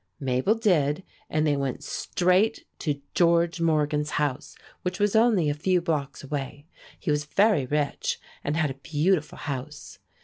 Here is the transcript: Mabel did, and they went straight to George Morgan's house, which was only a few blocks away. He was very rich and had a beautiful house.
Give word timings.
Mabel 0.19 0.55
did, 0.55 1.03
and 1.29 1.45
they 1.45 1.55
went 1.55 1.83
straight 1.83 2.65
to 2.79 2.99
George 3.13 3.61
Morgan's 3.61 4.09
house, 4.17 4.55
which 4.81 4.99
was 4.99 5.15
only 5.15 5.47
a 5.47 5.53
few 5.53 5.79
blocks 5.79 6.23
away. 6.23 6.65
He 6.99 7.11
was 7.11 7.25
very 7.25 7.67
rich 7.67 8.19
and 8.43 8.57
had 8.57 8.71
a 8.71 8.81
beautiful 8.81 9.37
house. 9.37 9.99